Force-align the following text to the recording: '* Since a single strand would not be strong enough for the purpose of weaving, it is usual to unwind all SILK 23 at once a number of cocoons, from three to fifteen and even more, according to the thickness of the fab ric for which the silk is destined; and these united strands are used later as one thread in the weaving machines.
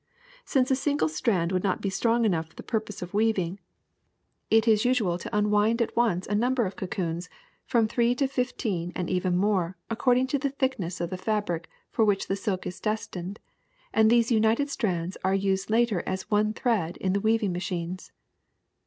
'* 0.27 0.35
Since 0.45 0.71
a 0.71 0.75
single 0.75 1.07
strand 1.07 1.51
would 1.51 1.63
not 1.63 1.79
be 1.79 1.91
strong 1.91 2.25
enough 2.25 2.47
for 2.47 2.55
the 2.55 2.63
purpose 2.63 3.03
of 3.03 3.13
weaving, 3.13 3.59
it 4.49 4.67
is 4.67 4.83
usual 4.83 5.19
to 5.19 5.29
unwind 5.37 5.79
all 5.79 5.85
SILK 5.85 5.93
23 5.93 6.03
at 6.03 6.15
once 6.15 6.25
a 6.25 6.33
number 6.33 6.65
of 6.65 6.75
cocoons, 6.75 7.29
from 7.67 7.87
three 7.87 8.15
to 8.15 8.27
fifteen 8.27 8.91
and 8.95 9.11
even 9.11 9.37
more, 9.37 9.77
according 9.91 10.25
to 10.25 10.39
the 10.39 10.49
thickness 10.49 11.01
of 11.01 11.11
the 11.11 11.19
fab 11.19 11.49
ric 11.51 11.69
for 11.91 12.03
which 12.03 12.25
the 12.27 12.35
silk 12.35 12.65
is 12.65 12.79
destined; 12.79 13.39
and 13.93 14.09
these 14.09 14.31
united 14.31 14.71
strands 14.71 15.17
are 15.23 15.35
used 15.35 15.69
later 15.69 16.01
as 16.07 16.31
one 16.31 16.51
thread 16.51 16.97
in 16.97 17.13
the 17.13 17.21
weaving 17.21 17.53
machines. 17.53 18.11